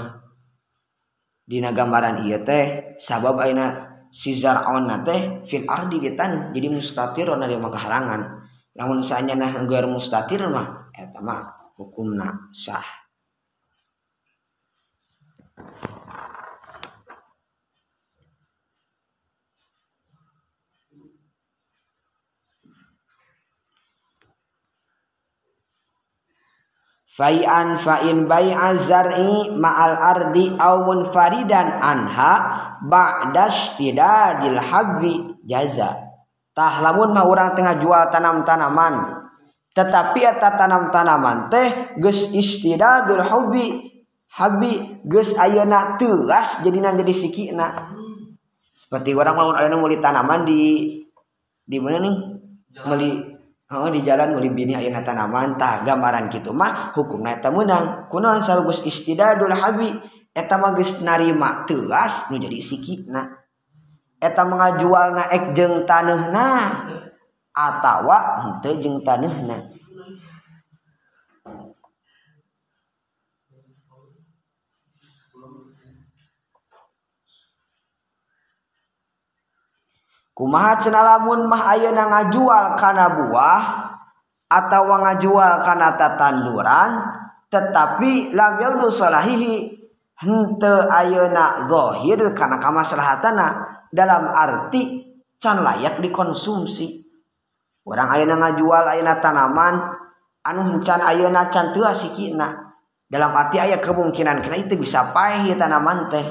[1.47, 7.55] dina gambaran ieu teh sabab ayeuna si Zar'on teh fil ardi ditan jadi mustatiron ada
[7.55, 8.21] maka harangan
[8.77, 9.51] lamun saanya nah
[9.87, 12.83] mustatir mah eta mah hukumna sah.
[27.17, 32.33] Fai'an fa'in bai'a zar'i ma'al ardi aw munfaridan anha
[32.85, 35.25] ba'das tidadil habbi.
[35.41, 35.97] Jaza.
[36.53, 39.16] Tah lamun mah urang tengah jual tanam-tanaman
[39.77, 43.93] tetapi eta tanam-tanaman teh geus istidadul hobi.
[44.37, 47.93] Habi geus ayeuna telas jadinan jadi sikina.
[48.57, 50.61] Seperti orang lawan ayeuna meuli tanaman di
[51.61, 52.15] di mana nih?
[52.85, 53.11] Meuli
[53.69, 58.09] oh, di jalan meuli bini ayeuna tanaman tah gambaran kitu mah hukumna eta meunang.
[58.09, 59.93] Kunaon sabagus istidadul habi
[60.33, 63.45] eta mah geus narima teuas nu jadi sikina.
[64.17, 66.45] Eta mengajualna ek jeung taneuhna
[67.57, 69.57] atawa henteu jeung taneuhna
[80.37, 83.63] kumaha cenah lamun mah ayeuna ngajual kana buah
[84.45, 87.01] atau ngajual kana tatanduran
[87.49, 89.81] tetapi lam yaudu salahihi
[90.13, 95.09] henteu ayeuna zahir kana kamaslahatana dalam arti
[95.41, 97.06] can layak dikonsumsi
[97.87, 99.79] orang ayeuna ngajual ayeuna tanaman
[100.43, 102.75] anu hancan ayeuna can teu sikina
[103.07, 106.27] dalam hati aya kemungkinan kena itu bisa pahit tanaman teh.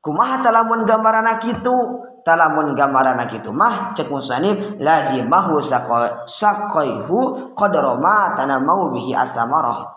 [0.00, 1.76] Kumaha talamun gambaran kitu?
[2.24, 5.62] Talamun gambaran kitu mah cek musanib lazimahu
[6.26, 9.94] sakoihu kodroma tanamau bihi atamaroh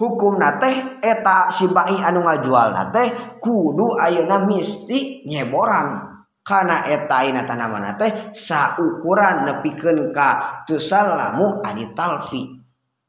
[0.00, 6.09] hukum nate eta si bai anu ngajual nate kudu ayeuna misti nyeboran.
[6.50, 12.42] kana etetaina tanaman teh saukuran nepikeun ka tusallamu ani talfi.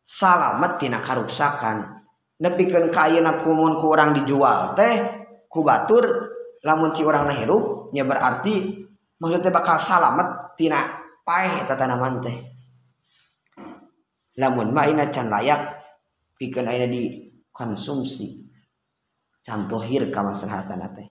[0.05, 2.05] Salamet tina karuksakan.
[2.37, 6.05] Nepikeun ka ayeuna kumun ku urang dijual teh ku batur
[6.61, 8.85] lamun ti urang nahirup nya berarti
[9.17, 10.77] maksudnya bakal salamet tina
[11.25, 12.37] paeh eta tanaman teh.
[14.37, 15.81] Lamun mah can layak
[16.37, 18.53] pikeun ayeuna dikonsumsi.
[19.41, 21.10] Can tohir ka maslahatan teh.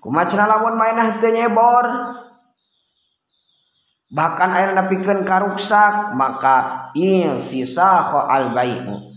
[0.00, 1.86] kumacna lamun mainah teu nyebor?
[4.10, 9.14] Bahkan air napikeun karuksak maka infisahu al bai'u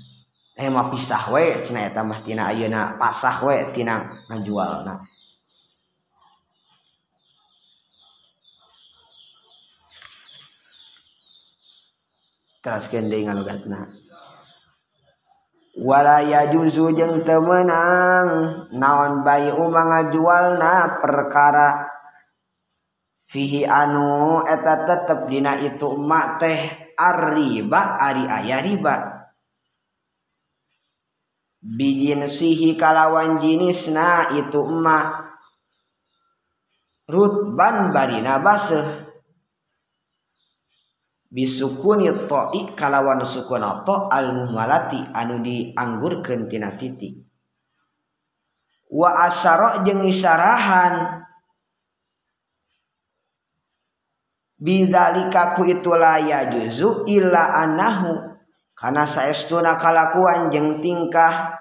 [0.53, 5.01] eh mah pisah we cenah eta mah tina ayeuna pasah we tina ngajualna.
[12.61, 13.89] Teruskeun deui ngalugatna
[15.73, 18.29] walaya juzu jeung temenang
[18.73, 21.89] naon bayi umang ngajualna perkara?
[23.25, 26.59] Fihi anu eta tetep dina itu emak teh
[26.93, 28.95] arriba ari aya riba.
[31.63, 35.33] Bijin sihi kalawan jinisna itu emak.
[37.09, 39.12] Rutban barina baseh
[41.33, 47.25] bisukuni to'i kalawan sukun to al mumalati anu dianggurkeun tina titik.
[48.93, 51.25] Wa asaro jeung isarahan
[54.61, 58.13] bidzalika ku itu la juzu illa anahu
[58.77, 61.57] kana saestuna kalakuan jeung tingkah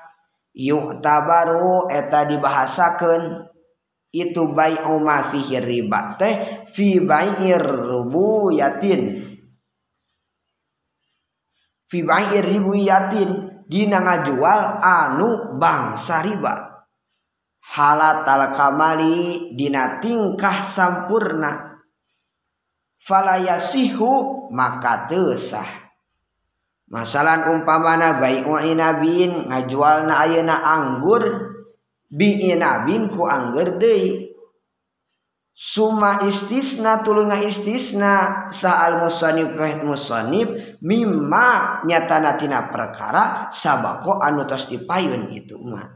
[0.52, 3.48] yuk tabaru eta dibahasakeun
[4.12, 9.31] itu bai'u ma fihi riba teh fi bai'ir rubuyatin.
[11.92, 16.84] ribuyatin Dina ngajual anu bangsa riba.
[17.72, 21.80] Halatal Kamali Dina tingkah sampurna.
[23.00, 25.82] Falayasihu maka tesah
[26.92, 31.56] masalah umpamana baik wainabin ngajual na ayeuna anggur
[32.12, 34.31] biinabin ku anggur deui.
[35.52, 40.48] Suma istisna tulunga istisna saal musanib kahit musanib
[40.80, 45.92] mimma nyatana tina perkara sabako anu tos dipayun itu umat.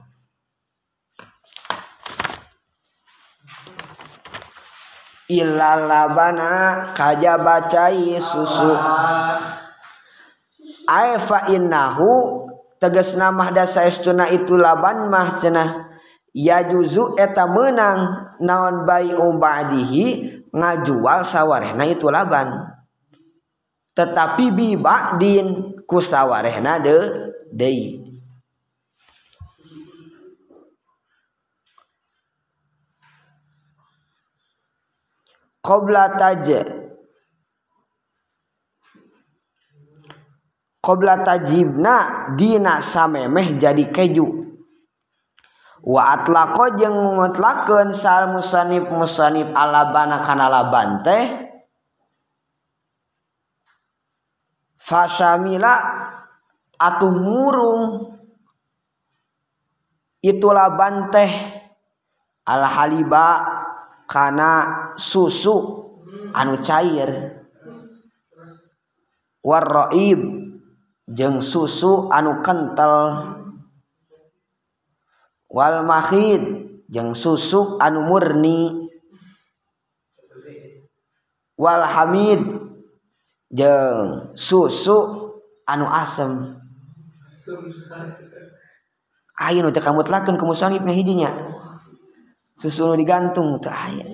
[5.33, 8.77] Ilalabana kaja bacai susu.
[10.87, 12.45] Aifa innahu
[12.77, 15.86] tegas nama dasa estuna itu laban mah cenah
[16.37, 20.05] ya juzu eta menang naon bayi umbadihi
[20.53, 22.77] ngajual sawarehna itu laban.
[23.97, 26.97] Tetapi bi ba'din ku sawarehna de
[27.49, 28.05] deui.
[35.65, 36.47] Qabla taj
[40.79, 41.97] qabla tajibna
[42.39, 44.56] dina samemeh jadi keju.
[45.87, 51.25] watlako jeung mutlaken sal musanib musanib alabana kana laban teh
[54.83, 55.75] fasamila
[56.75, 57.83] atuh murung.
[60.27, 61.31] Itu laban teh
[62.51, 63.47] al haliba
[64.11, 64.51] kana
[64.99, 65.87] susu
[66.35, 67.47] anu cair.
[69.47, 70.19] Warroib
[71.07, 73.36] jeung susu anu kental.
[75.51, 76.43] wal mahid
[76.91, 78.87] jeung susuk anu murni.
[81.57, 82.41] Wal hamid
[83.49, 86.61] jeung susuk anu asem.
[89.37, 91.33] Ayo nu kamu telakan ke musangif hijinya.
[92.57, 94.05] Susu nu digantung teu aya.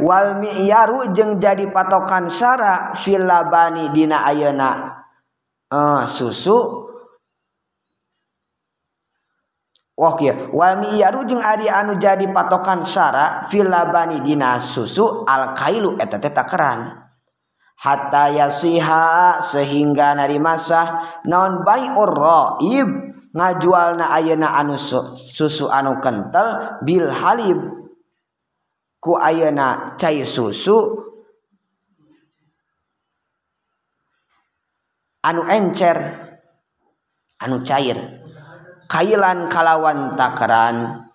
[0.00, 4.92] Wal mi'yaru jeung jadi patokan sara fil labani dina ayeuna.
[5.66, 6.85] Eh, susu
[9.96, 16.36] Oke, wamiyaru jeung ari anu jadi patokan syara filabani dina susu al kailu eta teh
[16.36, 17.00] takeran.
[17.80, 22.88] Hatta yasiha sehingga nari masah non bai'ur raib
[23.32, 27.56] ngajualna ayeuna anu susu anu kental bil halib.
[29.00, 30.76] Ku ayeuna cai susu
[35.24, 35.96] anu encer
[37.40, 38.25] anu cair.
[38.88, 41.06] Kailan kalawan takaran?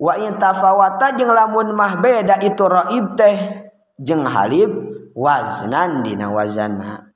[0.00, 3.36] Wa in tafawata jeung lamun mah beda itu raib teh
[4.00, 4.72] jeung halib
[5.12, 7.12] waznan dina wazana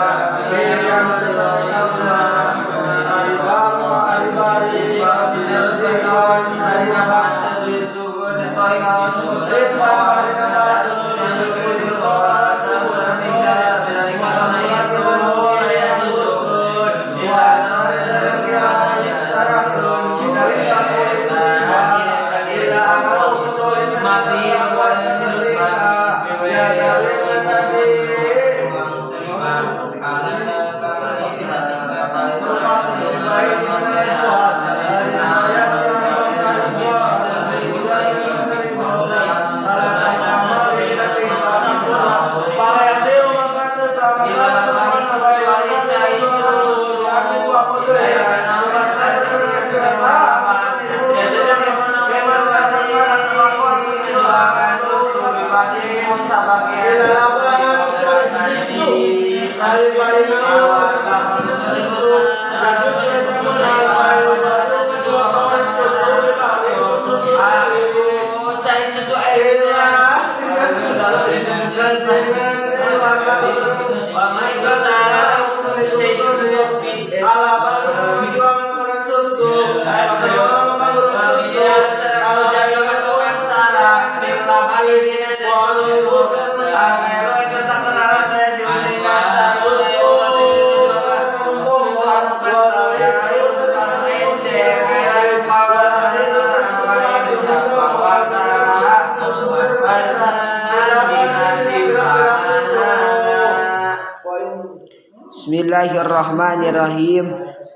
[106.38, 107.26] Bismillahirrahmanirrahim.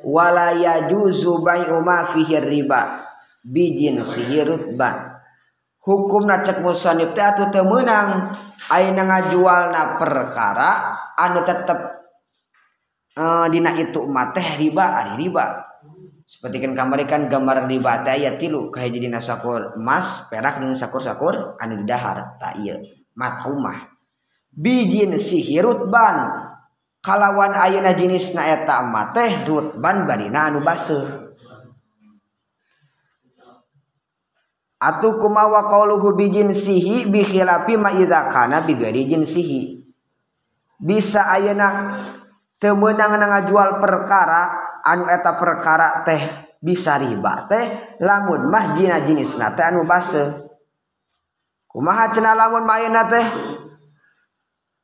[0.07, 2.95] Wala yajuzu bai'u ma fihi riba.
[3.43, 5.19] Bijin sihirut ba.
[5.83, 8.31] Hukumna cek musannif teh atuh teu meunang.
[8.71, 12.07] Ayeuna ngajualna perkara anu tetep
[13.19, 15.67] eh, dina itu mah teh riba ari riba.
[16.23, 18.71] Seperti kan kamari kan gambaran riba teh aya tilu.
[18.71, 22.79] Kahiji dina sakur emas perak dengan sakur-sakur anu di dahar tak ieu.
[23.19, 23.91] Mat umah.
[24.55, 26.52] Bijin sihirut ban
[27.03, 31.27] kalawan ayeuna jenis eta mah teh rutban barina anu baseuh
[34.79, 39.83] atuh kumawa qauluhu bi jinsihi bi khilafi ma idza kana bi ghairi jinsihi
[40.79, 41.99] bisa ayeuna
[42.63, 44.43] teu meunang ngajual perkara
[44.87, 46.23] anu eta perkara teh
[46.63, 50.39] bisa riba teh lamun mah jina jenisna teh anu baseuh
[51.67, 53.27] kumaha cenah lamun mah ayeuna teh?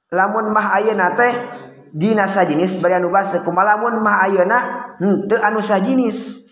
[0.08, 1.57] Lamun mah ayeuna teh
[1.92, 4.58] Dina sajinis bari anu basa kumalamun mah ayeuna
[5.00, 6.44] hmm, henteu anu sajinis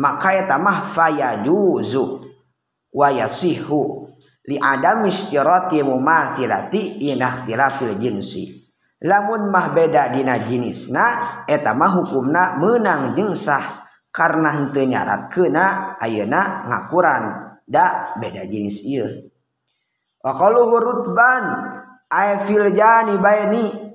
[0.00, 2.24] maka eta mah fayajuzu
[2.94, 4.08] wa yasihu
[4.48, 8.60] li adam istirati mumathilati inakhtilafil jinsi.
[9.00, 16.68] Lamun mah beda dina jinisna eta mah hukumna meunang jeung sah karena henteu nyaratkeuna ayeuna
[16.68, 17.24] ngakuran
[17.64, 19.08] da beda jenis ieu.
[20.20, 21.44] Wa qalu rutban
[22.12, 23.89] ay fil jani baini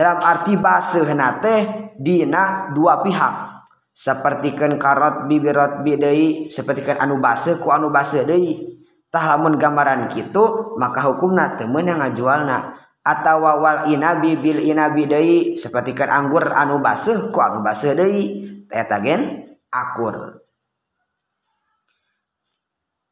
[0.00, 3.52] dalam arti baseuhna teh dina dua pihak.
[3.92, 8.80] Sepertikan karot bibirot bidai sepertikan anu base ku anu base deui.
[9.12, 12.80] Tah lamun gambaran kitu maka hukumna teu meunang ngajualna.
[13.04, 18.48] Atawa wal inabi bil inabi deui sapertikeun anggur anu baseuh ku anu baseuh deui.
[18.72, 20.40] Eta gen akur.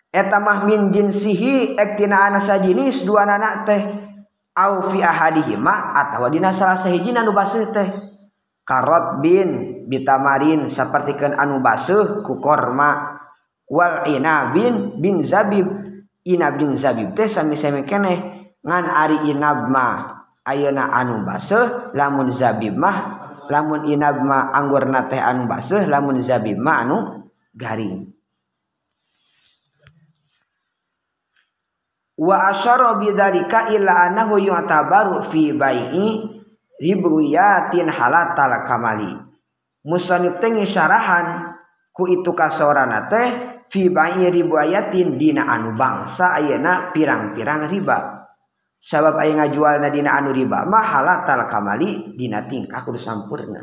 [0.08, 4.07] Eta mah min jinsihi ektina ana sajinis dua anak teh.
[4.58, 7.86] au fi ahadihima atawa dina salah sahiji anu baseuh teh.
[8.66, 13.16] Karot bin bitamarin sapertikeun anu baseuh ku korma.
[13.70, 15.70] Wal inabin bin zabib.
[16.26, 18.50] Inab bin zabib teh sami sami keneh.
[18.60, 23.16] Ngan ari inab mah ayeuna anu baseuh lamun zabib mah
[23.48, 26.98] lamun inab mah anggurna teh anu baseuh lamun zabib mah anu
[27.54, 28.17] garing.
[32.18, 36.26] wa asyara bidzalika illa annahu yu'tabaru fi bai'i
[36.82, 39.14] ribuyatin halatal kamali.
[39.86, 41.54] Musannif teh syarahan
[41.94, 43.28] ku itu kasorana teh
[43.70, 48.18] fi bai'i ribuyatin dina anu bangsa ayeuna pirang-pirang riba.
[48.78, 53.62] Sabab aya ngajualna dina anu riba mah halatal kamali dina tingkah kudu sampurna.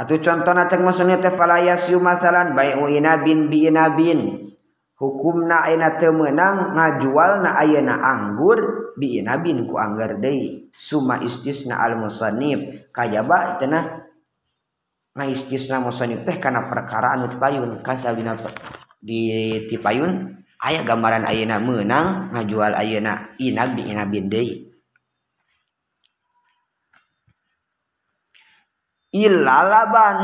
[0.00, 4.48] Atu contohna cek maksudnya teh falayasiu masalan bai'u inabin bi inabin.
[4.96, 10.72] Hukumna ayeuna teu meunang ngajualna ayeuna anggur bi inabin ku anggar deui.
[10.72, 14.08] Suma istisna al musannif kajaba cenah
[15.20, 18.40] ngaistisna musannif teh kana perkara anu tipayun kan sabina
[19.04, 19.28] di
[19.68, 20.32] tipayun
[20.64, 24.69] aya gambaran ayeuna meunang ngajual ayeuna inab bi inabin deui.
[29.14, 30.16] ilalaban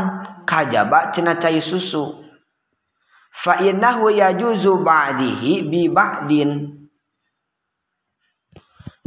[0.47, 2.23] kajaba cenah cai susu.
[3.37, 6.73] Fa innahu yajuzu ba'dihi bi ba'din.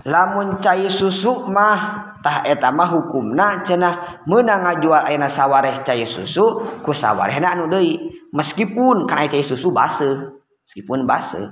[0.06, 6.64] Lamun cai susu mah tah eta mah hukumna cenah meunang ngajual ayeuna sawareh cai susu
[6.86, 7.98] ku sawarehna anu deui.
[8.32, 11.50] Meskipun kana cai susu baseuh meskipun baseuh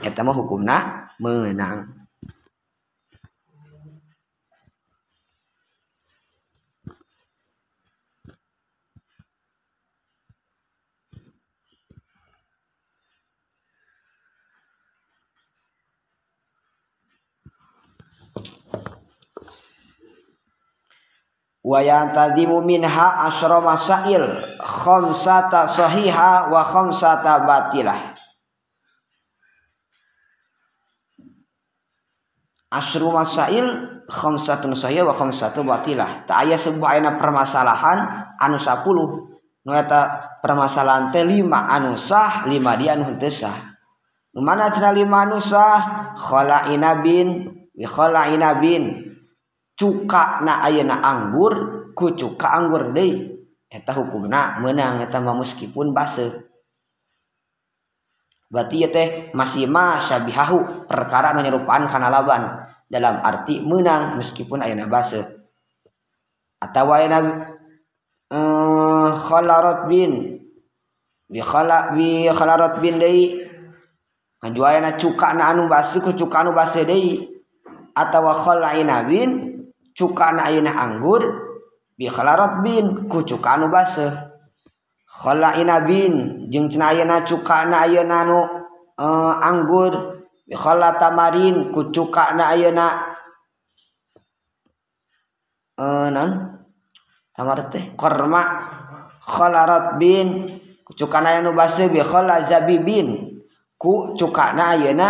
[0.00, 2.03] eta mah hukumna meunang.
[21.64, 24.20] Wa yantadimu minha asyra masail
[24.60, 28.12] khamsata sahiha wa khamsata batilah.
[32.68, 33.64] Asyru masail
[34.12, 36.28] khamsatun sahih wa khamsatu batilah.
[36.28, 42.52] Tak aya sebuah ayana permasalahan anu 10 nu eta permasalahan teh 5 anu sah 5
[42.76, 43.72] dia anu henteu sah.
[44.36, 46.12] Nu mana cenah 5 anu sah?
[46.18, 47.86] Khala inabin bi
[49.74, 51.54] cuka na ayeuna anggur
[51.94, 53.34] ku cuka anggur deui.
[53.70, 56.30] Eta hukumna meunang eta mah meskipun baseuh
[58.46, 65.26] berarti teh masih ma syabihahu perkara menyerupaan kana laban dalam arti menang meskipun ayeuna baseuh
[66.62, 67.18] atawa ayeuna
[68.30, 70.38] eh khalarat bin.
[71.24, 73.42] Bi khala bi khalarat bin deui.
[74.44, 77.26] Anjuayana cuka na anu baseuh ku cuka anu baseuh deui.
[77.94, 79.53] Atawa khalaina bin
[79.94, 81.22] cukan ayeuna anggur?
[81.94, 84.10] Bi khalarot bin ku cukan baseuh.
[85.06, 85.54] Khala
[85.86, 88.40] bin jeung cenah ayeuna cukana ayeuna nu
[88.98, 90.26] uh, anggur.
[90.42, 93.14] Bi tamarin ku cukana ayeuna.
[95.74, 96.30] Eh, uh, non
[97.30, 98.42] tamar teh korma.
[99.22, 100.50] Khalarat bin
[100.82, 101.86] ku cukana anu baseuh.
[101.86, 103.38] Bi khala zabibin
[103.78, 105.08] ku cukana ayeuna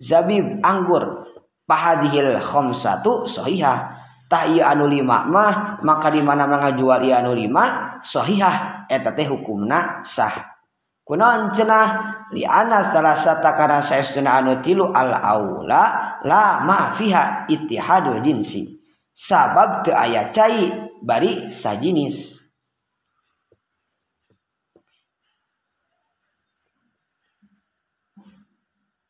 [0.00, 1.28] zabib anggur.
[1.68, 3.97] Pahadhil khamsatu sahihah.
[4.28, 8.86] tayu anu lima mah maka di mana mengajual ieu anu lima sahihah.
[8.86, 10.60] Eta teh hukumna sah.
[11.08, 11.88] Kunaon cenah?
[12.28, 18.76] Liana salah satu karena saestuna anu tilu al-aula la ma fiha ittihadul jinsi.
[19.16, 20.68] Sabab teu aya cai
[21.00, 22.36] bari sajinis.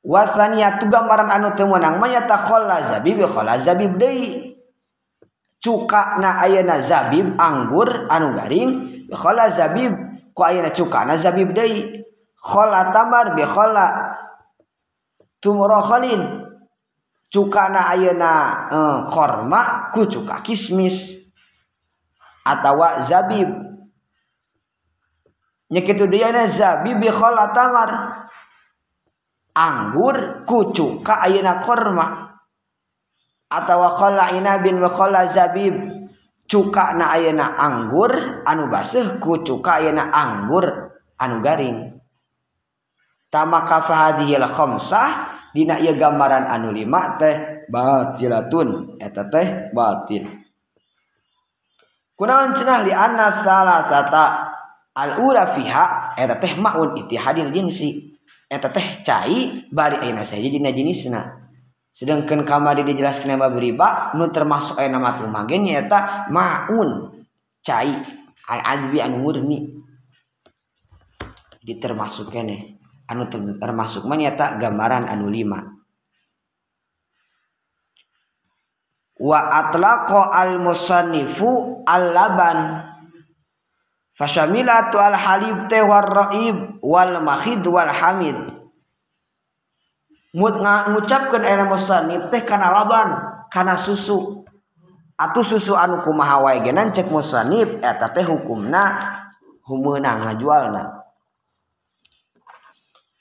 [0.07, 2.47] Wasania tu gambaran anu teu meunang mah nya ta
[3.03, 4.48] bi khalaza deui.
[5.69, 9.93] cukana ayana zabib anggur anu garing khala zabib
[10.33, 12.01] ku ayana cukana zabib deui.
[12.39, 14.17] Khola tamar bi khola
[15.45, 15.93] cuka
[17.29, 18.31] cukana ayana
[18.73, 21.29] eh, korma ku cuka kismis
[22.49, 23.53] atawa zabib.
[25.69, 27.13] Nyekitu dia na zabib bi
[27.53, 28.25] tamar.
[29.53, 32.28] Anggur ku cuka ayana korma
[33.49, 33.97] atawa
[34.37, 35.77] inabin bin zabib.
[36.49, 41.93] Cuka na ayeuna anggur anu baseuh ku cuka ayeuna anggur anu garing.
[43.29, 48.97] Tamaka fahadhil khamsah dina ieu gambaran anu lima teh batilatun.
[48.97, 50.25] Eta teh batil.
[52.17, 54.27] Kunaon cenah li anna salasata?
[54.97, 58.17] Al ula fiha eta teh maun itihadil jinsi.
[58.49, 61.48] Eta teh cai bari ayeuna saja dina jenisna
[61.99, 67.11] sedangkan kamari dijelaskan nama beriba nu termasuk ayat nama tumagen nyata maun
[67.59, 67.99] cai
[68.47, 69.67] al adbi anu murni.
[71.59, 72.79] Ditermasuk kene
[73.11, 73.27] anu
[73.59, 75.59] termasuk nyata gambaran anu lima.
[79.19, 82.59] Wa atlaqa al musannifu al laban
[84.15, 88.58] fasyamilatu al halib te war raib wal mahid wal hamid
[90.39, 93.09] ngucapkan era musanib teh karena laban
[93.51, 94.47] karena susu.
[95.19, 99.03] Atau susu anu kumaha wae genan cek musanib eta teh hukumna
[99.67, 100.83] humeuna ngajualna.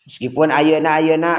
[0.05, 1.31] Meskipun ayeuna ayeuna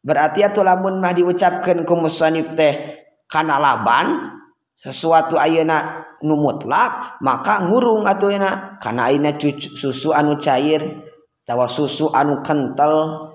[0.00, 4.38] berarti atuh lamun mah diucapkan ku musanib teh karena laban
[4.78, 8.30] sesuatu ayeuna nu mutlak maka ngurung atuh
[8.78, 9.34] karena ayeuna
[9.74, 11.02] susu anu cair
[11.42, 13.26] tawa susu anu kental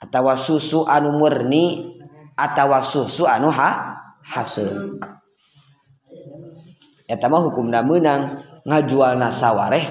[0.00, 1.96] atawa susu anu murni
[2.34, 4.96] atawa susu anu ha hasil.
[7.10, 9.28] Mah hukumna meunang menang ngajual na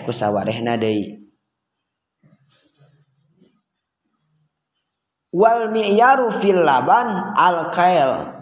[0.01, 1.19] ku sawarehna deui.
[5.29, 8.39] Wal mi'yaru fil laban alkail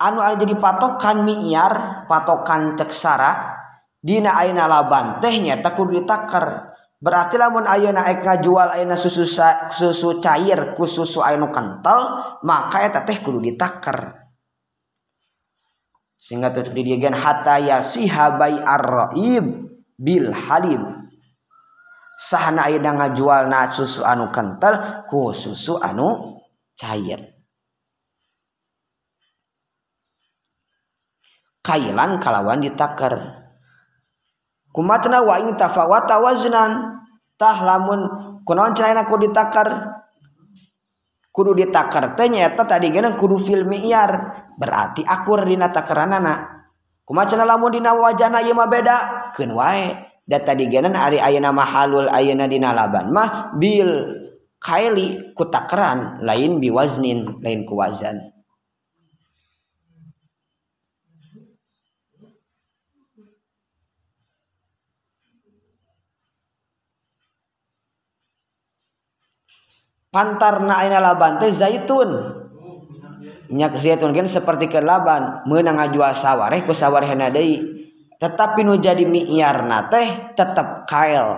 [0.00, 3.60] anu ada jadi patokan miyar patokan ceksara
[4.00, 6.75] dina aina laban teh tehnya kudu ditakar.
[6.96, 9.28] berarti lamun ayeuna aek ngajual ayeuna susu
[9.70, 14.26] susu cair ku susu anu kental maka eta teh kudu ditaker.
[16.18, 19.46] Sehingga tuh didiagan hatta yasiha bai arraib
[19.94, 21.06] bil halim.
[22.16, 26.40] Sahana ayeuna ngajual na susu anu kental ku susu anu
[26.74, 27.36] cair.
[31.62, 33.45] Kailan kalawan ditaker?
[34.76, 37.00] kumatna wa ing tafawata waznan.
[37.40, 38.00] Tah lamun
[38.44, 39.68] kunaon cenah kudu ditakar?
[41.32, 44.44] Kudu ditakar teh nyaeta tadi geuna kudu fil mi'yar.
[44.60, 46.64] Berarti akur dina takaranana
[47.08, 48.96] kumaca lamun dina wajana ieu mah beda
[49.32, 49.96] keun wae.
[50.28, 54.12] Da tadi geuna ari ayeuna mahalul ayeuna dina laban mah bil
[54.60, 58.35] kaili ku takaran lain biwaznin lain ku wazan.
[70.16, 72.08] Pantarna aina laban teh zaitun.
[73.52, 77.60] Minyak zaitun kan seperti ke laban meunang ngajual sawareh ku sawarehna deui.
[78.16, 81.36] Tetapi nu jadi mi'yarna teh tetep kail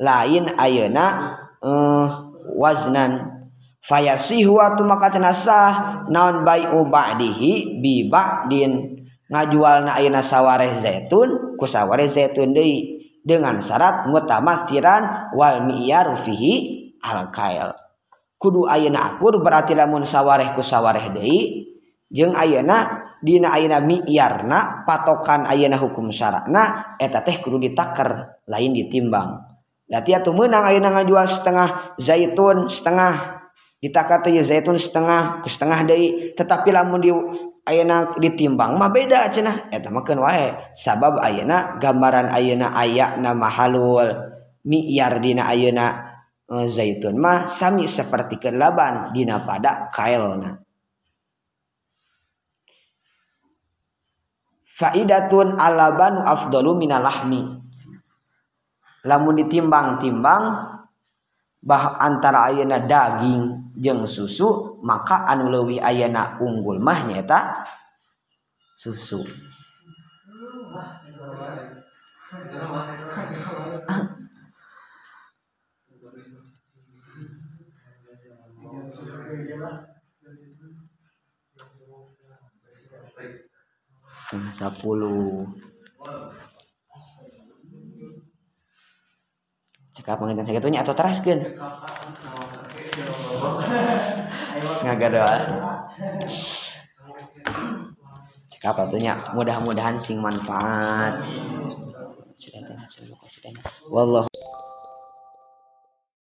[0.00, 3.36] lain ayeuna uh, waznan.
[3.84, 8.96] Fayasihu atu maka sah naon bai'u ba'dihi bi ba'din.
[9.28, 12.96] Ngajualna ayeuna sawareh zaitun ku sawareh zaitun deui.
[13.20, 17.89] Dengan syarat mutamathiran wal mi'yar fihi al kail
[18.40, 21.68] kudu ayeuna akur berarti lamun sawareh ku sawareh deui
[22.08, 29.44] jeung ayeuna dina ayeuna miyarna patokan ayeuna hukum syara'na eta teh kudu ditaker lain ditimbang.
[29.84, 31.68] Berarti atuh meunang ayeuna ngajual setengah
[32.00, 33.44] zaitun setengah
[33.84, 37.12] ditakar teh zaitun setengah ke setengah deui tetapi lamun di
[37.68, 43.52] ayeuna ditimbang mah beda cenah eta mah keun wae sabab ayeuna gambaran ayeuna aya nama
[43.52, 44.08] halul
[44.64, 46.09] miyar dina ayeuna
[46.50, 50.58] Eh, zaitun mah sami seperti ke laban dina pada kaelna
[54.66, 57.38] faidatun alabanu afdalu minal lahmi.
[59.04, 60.44] Lamun ditimbang-timbang
[61.60, 67.64] bah antara ayana daging jeng susu maka anu leuwih ayana unggul mah nyata
[68.74, 69.22] susu.
[84.10, 85.46] Setengah sepuluh.
[89.90, 91.42] Cekap pengen saya nya atau teraskan
[94.60, 95.36] sengaja doa
[98.60, 101.24] cekap atunya mudah-mudahan sing manfaat.
[102.36, 103.52] Sudah sudah
[103.88, 104.29] wallah